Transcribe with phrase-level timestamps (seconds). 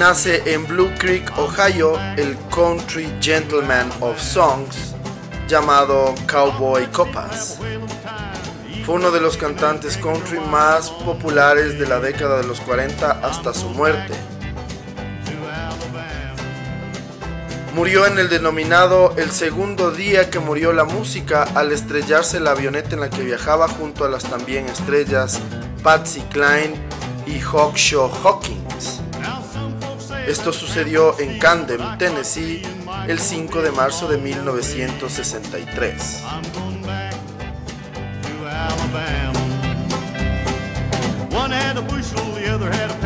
[0.00, 4.94] nace en Blue Creek, Ohio, el country gentleman of songs
[5.46, 7.58] llamado Cowboy Copas.
[8.86, 13.52] Fue uno de los cantantes country más populares de la década de los 40 hasta
[13.52, 14.14] su muerte.
[17.74, 22.94] Murió en el denominado el segundo día que murió la música al estrellarse la avioneta
[22.94, 25.38] en la que viajaba junto a las también estrellas
[25.82, 26.72] Patsy Cline
[27.26, 28.69] y Hawkshaw Hawkins.
[30.30, 32.62] Esto sucedió en Camden, Tennessee,
[33.08, 36.22] el 5 de marzo de 1963.
[41.32, 42.99] One had a bushel, the other had a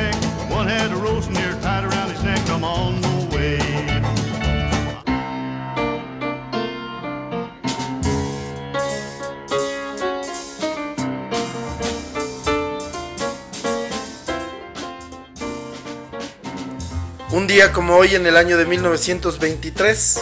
[17.72, 20.20] como hoy en el año de 1923,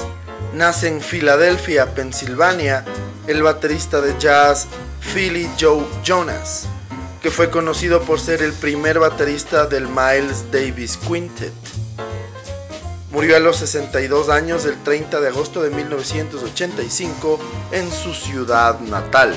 [0.52, 2.84] nace en Filadelfia, Pensilvania,
[3.27, 4.69] el baterista de jazz
[5.00, 6.69] Philly Joe Jonas,
[7.22, 11.55] que fue conocido por ser el primer baterista del Miles Davis Quintet.
[13.10, 17.41] Murió a los 62 años el 30 de agosto de 1985
[17.72, 19.34] en su ciudad natal.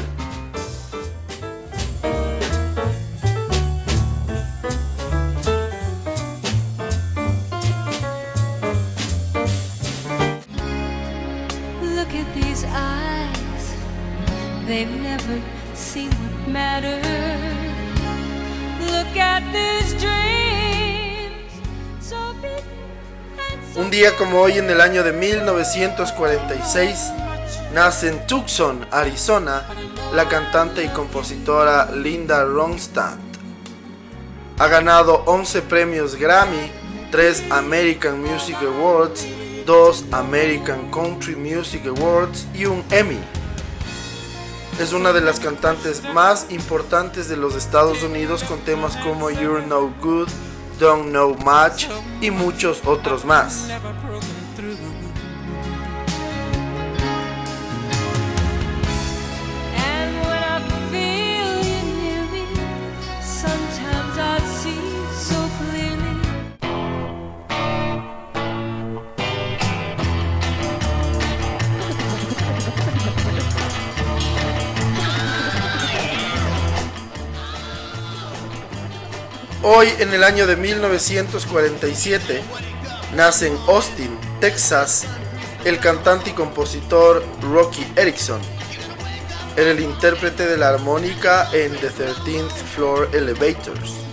[23.77, 27.11] Un día como hoy en el año de 1946
[27.73, 29.65] nace en Tucson, Arizona,
[30.13, 33.19] la cantante y compositora Linda Ronstadt.
[34.57, 36.71] Ha ganado 11 premios Grammy,
[37.09, 39.25] 3 American Music Awards,
[39.65, 43.19] 2 American Country Music Awards y un Emmy.
[44.79, 49.65] Es una de las cantantes más importantes de los Estados Unidos con temas como You're
[49.65, 50.27] No Good,
[50.79, 51.87] Don't Know Much
[52.19, 53.69] y muchos otros más.
[79.67, 82.39] Hoy, en el año de 1947,
[83.15, 85.05] nace en Austin, Texas,
[85.63, 88.39] el cantante y compositor Rocky Erickson.
[89.57, 94.04] Era el intérprete de la armónica en The 13th Floor Elevators.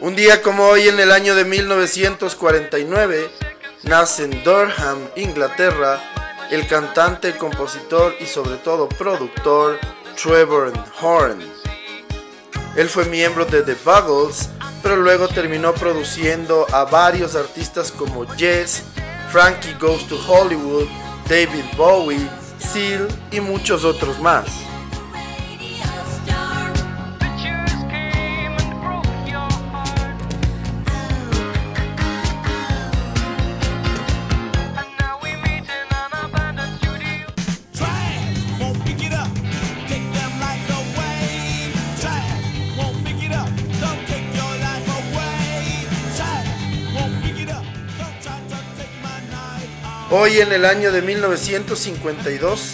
[0.00, 3.30] Un día como hoy, en el año de 1949,
[3.84, 6.00] nace en Durham, Inglaterra,
[6.50, 9.78] el cantante, compositor y sobre todo productor
[10.20, 11.42] Trevor Horn.
[12.76, 14.50] Él fue miembro de The Buggles,
[14.82, 18.82] pero luego terminó produciendo a varios artistas como Yes,
[19.30, 20.86] Frankie Goes to Hollywood,
[21.28, 22.28] David Bowie,
[22.58, 24.73] Seal y muchos otros más.
[50.24, 52.72] Hoy en el año de 1952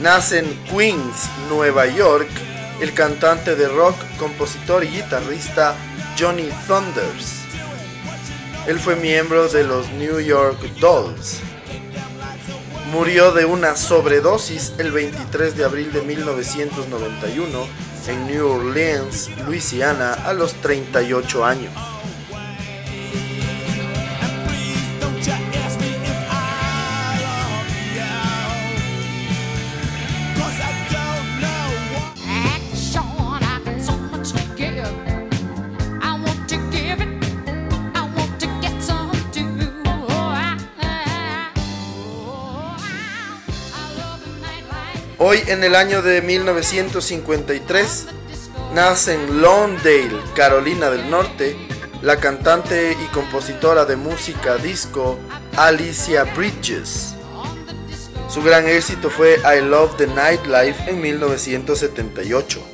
[0.00, 2.28] nace en Queens, Nueva York,
[2.80, 5.76] el cantante de rock, compositor y guitarrista
[6.18, 7.42] Johnny Thunders.
[8.66, 11.38] Él fue miembro de los New York Dolls.
[12.90, 17.66] murió de una sobredosis el 23 de abril de 1991
[18.08, 21.99] en New Orleans, Luisiana, a los 38 años.
[45.22, 48.06] Hoy en el año de 1953
[48.72, 51.58] nace en Lawndale, Carolina del Norte,
[52.00, 55.18] la cantante y compositora de música disco
[55.58, 57.16] Alicia Bridges.
[58.30, 62.69] Su gran éxito fue I Love the Nightlife en 1978.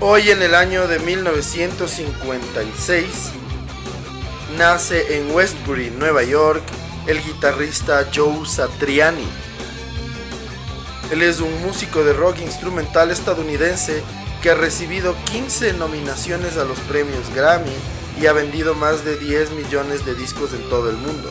[0.00, 3.32] Hoy en el año de 1956
[4.56, 6.62] nace en Westbury, Nueva York,
[7.08, 9.26] el guitarrista Joe Satriani.
[11.10, 14.04] Él es un músico de rock instrumental estadounidense
[14.40, 17.74] que ha recibido 15 nominaciones a los premios Grammy
[18.20, 21.28] y ha vendido más de 10 millones de discos en todo el mundo.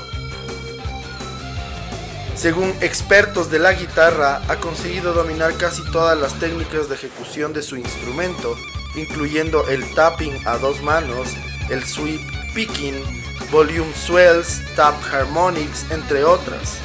[2.38, 7.64] Según expertos de la guitarra, ha conseguido dominar casi todas las técnicas de ejecución de
[7.64, 8.56] su instrumento,
[8.96, 11.30] incluyendo el tapping a dos manos,
[11.72, 12.22] el sweep
[12.54, 12.94] picking,
[13.50, 16.78] volume swells, tap harmonics, entre otras.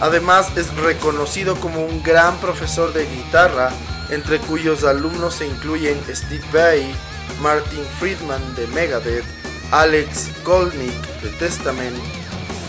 [0.00, 3.72] Además es reconocido como un gran profesor de guitarra,
[4.10, 6.94] entre cuyos alumnos se incluyen Steve Vai,
[7.42, 9.24] Martin Friedman de Megadeth,
[9.72, 11.96] Alex Goldnick de Testament,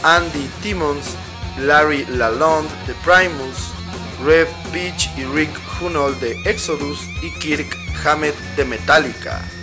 [0.04, 1.16] Andy Timmons,
[1.60, 3.72] Larry Lalonde de Primus,
[4.24, 5.52] Rev Beach y Rick
[5.82, 9.57] Hunold de Exodus y Kirk Hammett de Metallica.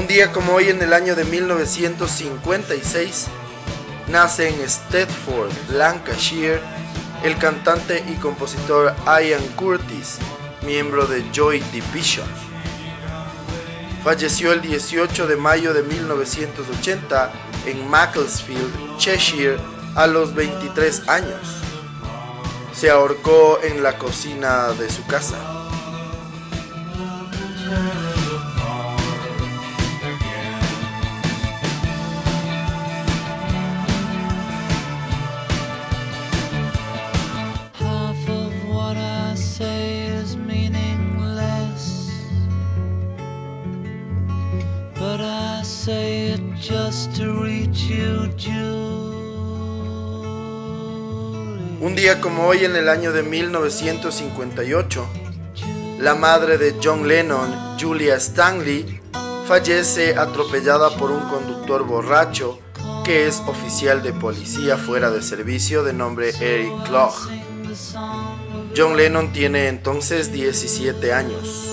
[0.00, 3.26] Un día como hoy en el año de 1956
[4.08, 6.58] nace en Stedford, Lancashire,
[7.22, 10.16] el cantante y compositor Ian Curtis,
[10.64, 12.26] miembro de Joy Division.
[14.02, 17.32] Falleció el 18 de mayo de 1980
[17.66, 19.58] en Macclesfield, Cheshire,
[19.96, 21.58] a los 23 años.
[22.72, 25.59] Se ahorcó en la cocina de su casa.
[51.80, 55.08] Un día como hoy en el año de 1958,
[55.98, 59.00] la madre de John Lennon, Julia Stanley,
[59.46, 62.58] fallece atropellada por un conductor borracho
[63.02, 67.30] que es oficial de policía fuera de servicio de nombre Eric Clough.
[68.76, 71.69] John Lennon tiene entonces 17 años.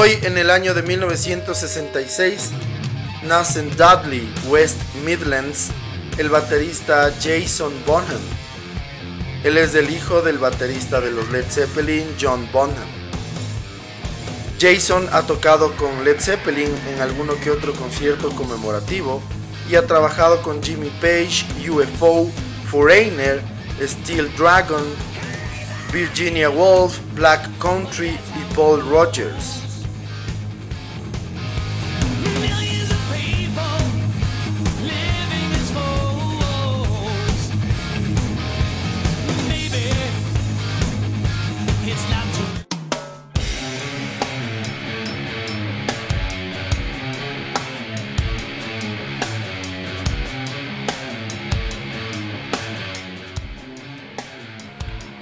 [0.00, 2.50] Hoy en el año de 1966
[3.24, 5.70] nace en Dudley, West Midlands,
[6.18, 8.20] el baterista Jason Bonham.
[9.42, 12.86] Él es el hijo del baterista de los Led Zeppelin, John Bonham.
[14.60, 19.20] Jason ha tocado con Led Zeppelin en alguno que otro concierto conmemorativo
[19.68, 22.30] y ha trabajado con Jimmy Page, UFO,
[22.70, 23.42] Foreigner,
[23.82, 24.84] Steel Dragon,
[25.92, 29.67] Virginia Woolf, Black Country y Paul Rogers.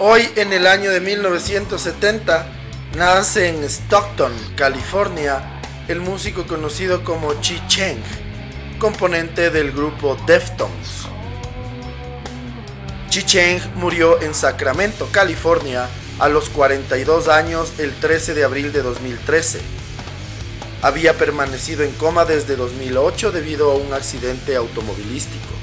[0.08, 2.46] Hoy en el año de 1970
[2.96, 8.00] nace en Stockton, California, el músico conocido como Chi Cheng,
[8.78, 11.08] componente del grupo Deftones.
[13.10, 15.88] Chi Cheng murió en Sacramento, California,
[16.20, 19.58] a los 42 años el 13 de abril de 2013.
[20.82, 25.55] Había permanecido en coma desde 2008 debido a un accidente automovilístico.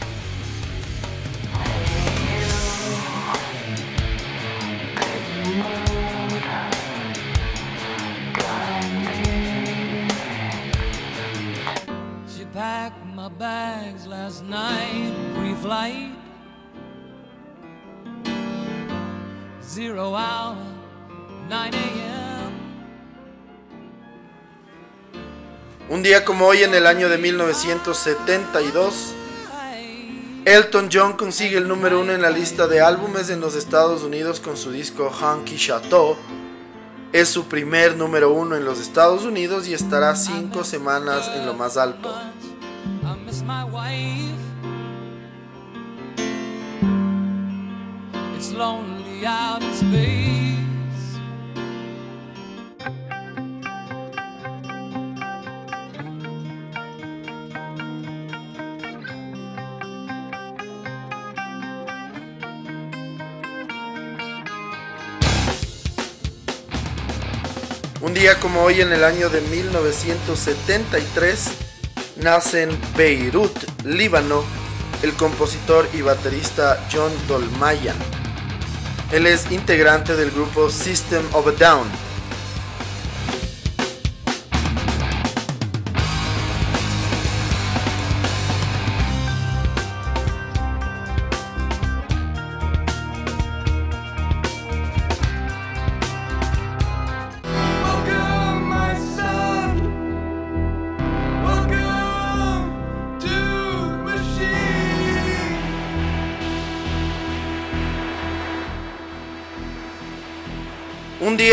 [26.03, 29.13] Un día como hoy en el año de 1972,
[30.43, 34.41] Elton John consigue el número uno en la lista de álbumes en los Estados Unidos
[34.41, 36.17] con su disco Honky Chateau.
[37.13, 41.53] Es su primer número uno en los Estados Unidos y estará cinco semanas en lo
[41.53, 42.13] más alto.
[68.39, 71.49] Como hoy en el año de 1973
[72.21, 73.51] nace en Beirut,
[73.83, 74.45] Líbano,
[75.01, 77.97] el compositor y baterista John Dolmayan.
[79.11, 81.85] Él es integrante del grupo System of a Down.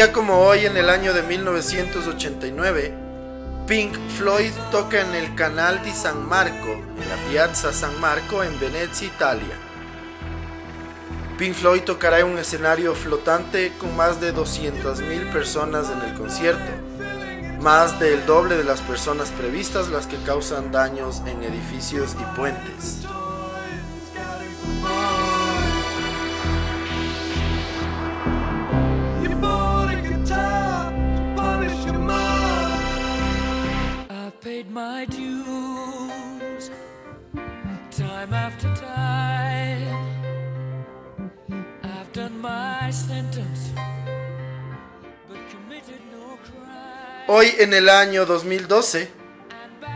[0.01, 2.95] Día como hoy en el año de 1989,
[3.67, 8.59] Pink Floyd toca en el Canal di San Marco, en la Piazza San Marco en
[8.59, 9.55] Venecia, Italia.
[11.37, 16.73] Pink Floyd tocará en un escenario flotante con más de 200.000 personas en el concierto,
[17.61, 23.07] más del doble de las personas previstas las que causan daños en edificios y puentes.
[34.69, 36.71] My dues
[37.91, 39.87] time after time.
[41.83, 43.73] I've done my sentence.
[47.27, 49.09] Hoy en el año 2012,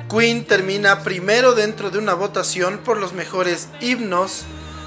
[0.08, 4.44] Queen termina primero dentro de una votación por los mejores himnos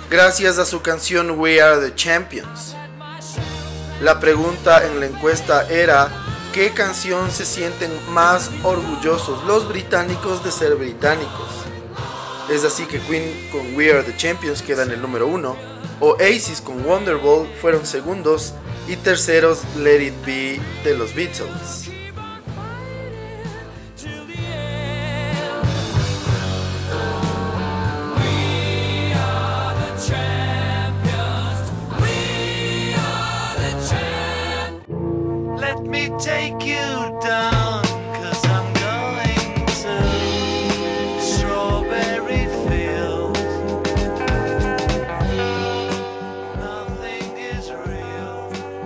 [0.09, 2.73] gracias a su canción We Are the Champions.
[4.01, 10.51] La pregunta en la encuesta era ¿qué canción se sienten más orgullosos los británicos de
[10.51, 11.49] ser británicos?
[12.49, 15.55] Es así que Queen con We Are the Champions queda en el número uno,
[15.99, 18.53] Oasis con Wonderwall fueron segundos
[18.87, 21.86] y terceros Let It Be de los Beatles.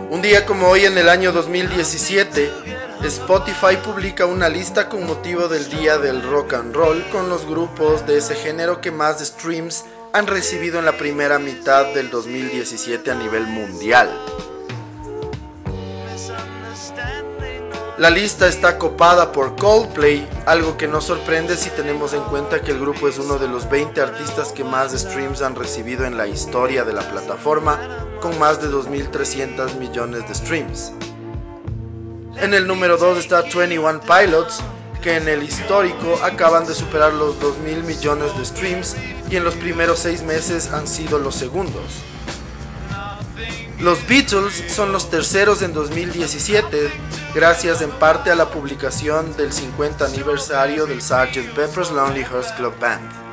[0.09, 2.51] Un día como hoy en el año 2017,
[3.03, 8.05] Spotify publica una lista con motivo del Día del Rock and Roll con los grupos
[8.07, 13.15] de ese género que más streams han recibido en la primera mitad del 2017 a
[13.15, 14.09] nivel mundial.
[18.01, 22.71] La lista está copada por Coldplay, algo que no sorprende si tenemos en cuenta que
[22.71, 26.25] el grupo es uno de los 20 artistas que más streams han recibido en la
[26.25, 27.79] historia de la plataforma,
[28.19, 30.93] con más de 2.300 millones de streams.
[32.37, 34.61] En el número 2 está 21 Pilots,
[35.03, 38.95] que en el histórico acaban de superar los 2.000 millones de streams
[39.29, 42.01] y en los primeros 6 meses han sido los segundos.
[43.79, 46.89] Los Beatles son los terceros en 2017,
[47.33, 51.53] gracias en parte a la publicación del 50 aniversario del Sgt.
[51.55, 53.30] Pepper's Lonely Hearts Club Band.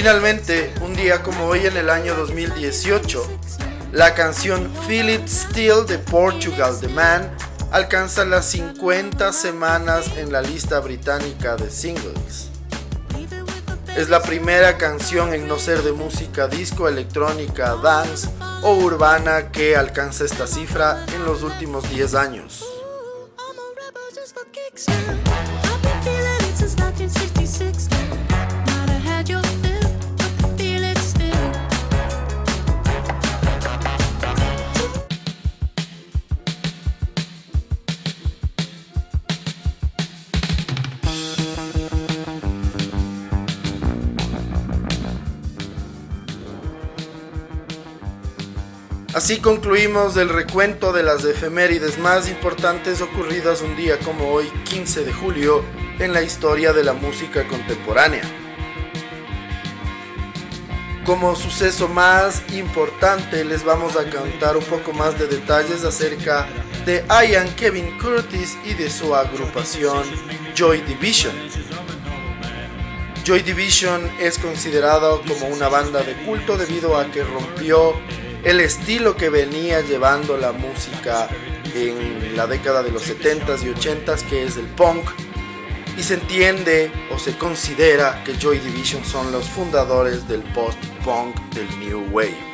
[0.00, 3.40] Finalmente, un día como hoy en el año 2018,
[3.90, 7.28] la canción Feel It Still de Portugal The Man
[7.72, 12.50] alcanza las 50 semanas en la lista británica de singles.
[13.96, 18.28] Es la primera canción en no ser de música disco, electrónica, dance
[18.62, 22.64] o urbana que alcanza esta cifra en los últimos 10 años.
[49.28, 55.04] Así concluimos el recuento de las efemérides más importantes ocurridas un día como hoy, 15
[55.04, 55.62] de julio,
[55.98, 58.22] en la historia de la música contemporánea.
[61.04, 66.48] Como suceso más importante les vamos a contar un poco más de detalles acerca
[66.86, 70.04] de Ian Kevin Curtis y de su agrupación
[70.54, 71.34] Joy Division.
[73.26, 77.92] Joy Division es considerado como una banda de culto debido a que rompió
[78.44, 81.28] el estilo que venía llevando la música
[81.74, 85.04] en la década de los 70s y 80s, que es el punk.
[85.96, 91.68] Y se entiende o se considera que Joy Division son los fundadores del post-punk del
[91.80, 92.47] New Wave.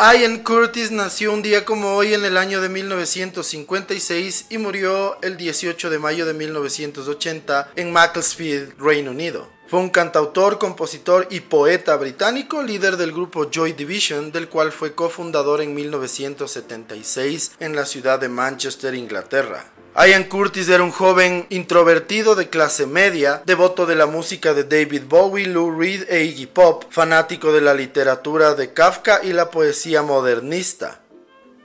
[0.00, 5.36] Ian Curtis nació un día como hoy en el año de 1956 y murió el
[5.36, 9.48] 18 de mayo de 1980 en Macclesfield, Reino Unido.
[9.66, 14.94] Fue un cantautor, compositor y poeta británico, líder del grupo Joy Division, del cual fue
[14.94, 19.66] cofundador en 1976 en la ciudad de Manchester, Inglaterra.
[19.96, 25.04] Ian Curtis era un joven introvertido de clase media, devoto de la música de David
[25.08, 30.02] Bowie, Lou Reed e Iggy Pop, fanático de la literatura de Kafka y la poesía
[30.02, 31.00] modernista.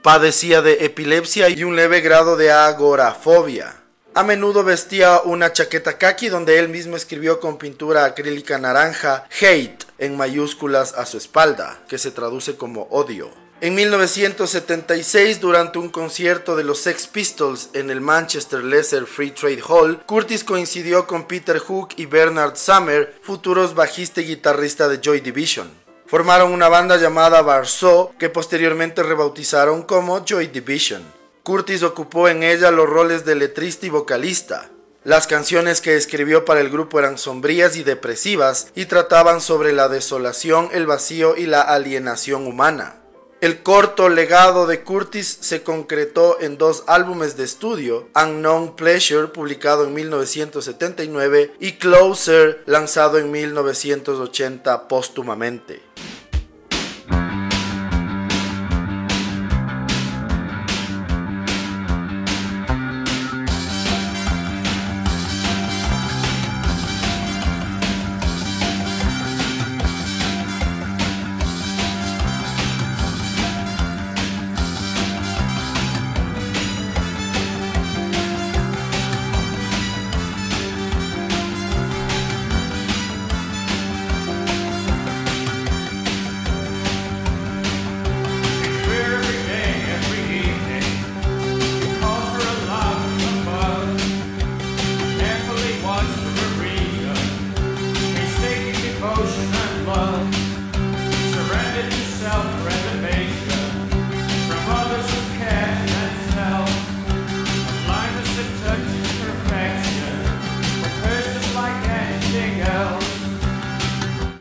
[0.02, 3.76] Padecía de epilepsia y un leve grado de agorafobia.
[4.14, 9.84] A menudo vestía una chaqueta khaki donde él mismo escribió con pintura acrílica naranja Hate
[9.98, 13.43] en mayúsculas a su espalda, que se traduce como odio.
[13.64, 19.62] En 1976, durante un concierto de los Sex Pistols en el Manchester Lesser Free Trade
[19.66, 25.20] Hall, Curtis coincidió con Peter Hook y Bernard Summer, futuros bajista y guitarrista de Joy
[25.20, 25.70] Division.
[26.04, 31.02] Formaron una banda llamada Barsaw, que posteriormente rebautizaron como Joy Division.
[31.42, 34.68] Curtis ocupó en ella los roles de letrista y vocalista.
[35.04, 39.88] Las canciones que escribió para el grupo eran sombrías y depresivas y trataban sobre la
[39.88, 42.96] desolación, el vacío y la alienación humana.
[43.44, 49.84] El corto legado de Curtis se concretó en dos álbumes de estudio, Unknown Pleasure, publicado
[49.84, 55.82] en 1979, y Closer, lanzado en 1980 póstumamente.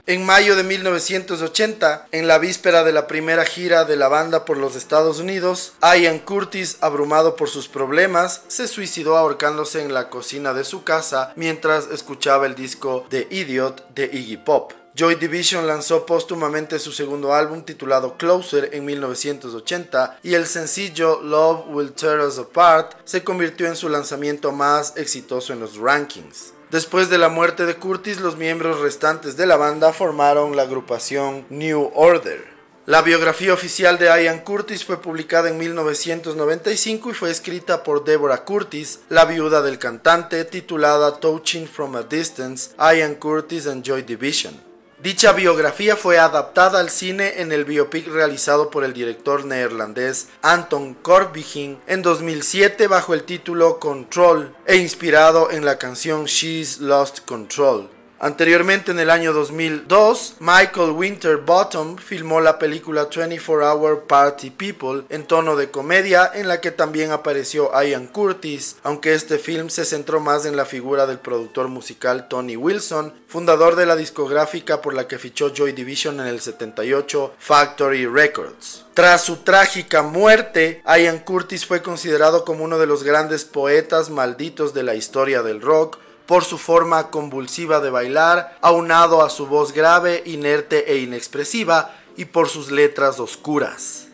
[0.05, 4.57] En mayo de 1980, en la víspera de la primera gira de la banda por
[4.57, 10.53] los Estados Unidos, Ian Curtis, abrumado por sus problemas, se suicidó ahorcándose en la cocina
[10.53, 14.73] de su casa mientras escuchaba el disco The Idiot de Iggy Pop.
[14.93, 21.67] Joy Division lanzó póstumamente su segundo álbum titulado Closer en 1980 y el sencillo Love
[21.69, 26.52] Will Tear Us Apart se convirtió en su lanzamiento más exitoso en los rankings.
[26.73, 31.45] Después de la muerte de Curtis, los miembros restantes de la banda formaron la agrupación
[31.51, 32.45] New Order.
[32.87, 38.43] La biografía oficial de Ian Curtis fue publicada en 1995 y fue escrita por Deborah
[38.43, 44.72] Curtis, la viuda del cantante, titulada Touching from a Distance, Ian Curtis and Joy Division.
[45.03, 50.93] Dicha biografía fue adaptada al cine en el biopic realizado por el director neerlandés Anton
[50.93, 57.89] Corbijn en 2007 bajo el título Control e inspirado en la canción She's Lost Control.
[58.23, 65.25] Anteriormente, en el año 2002, Michael Winterbottom filmó la película 24 Hour Party People en
[65.25, 70.21] tono de comedia, en la que también apareció Ian Curtis, aunque este film se centró
[70.21, 75.05] más en la figura del productor musical Tony Wilson, fundador de la discográfica por la
[75.05, 78.85] que fichó Joy Division en el 78, Factory Records.
[78.93, 84.73] Tras su trágica muerte, Ian Curtis fue considerado como uno de los grandes poetas malditos
[84.73, 89.73] de la historia del rock, por su forma convulsiva de bailar, aunado a su voz
[89.73, 94.07] grave, inerte e inexpresiva, y por sus letras oscuras.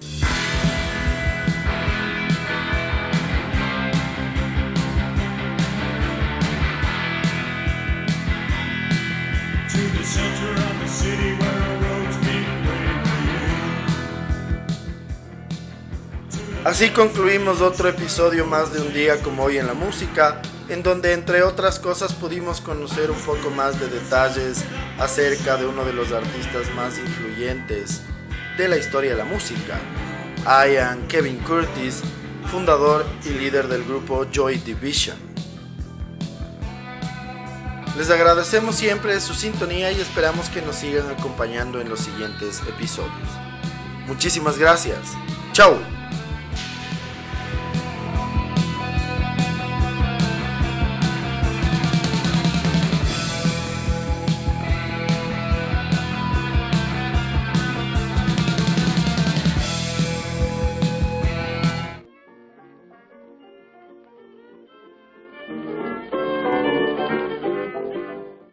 [16.65, 21.13] Así concluimos otro episodio más de un día como hoy en la música, en donde
[21.13, 24.63] entre otras cosas pudimos conocer un poco más de detalles
[24.99, 28.01] acerca de uno de los artistas más influyentes
[28.57, 29.79] de la historia de la música,
[30.45, 32.01] Ian Kevin Curtis,
[32.51, 35.17] fundador y líder del grupo Joy Division.
[37.97, 43.27] Les agradecemos siempre su sintonía y esperamos que nos sigan acompañando en los siguientes episodios.
[44.07, 44.99] Muchísimas gracias.
[45.51, 45.98] Chao.